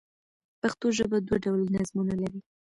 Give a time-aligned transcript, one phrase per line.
[0.61, 2.39] پښتو ژبه دوه ډوله نظمونه لري.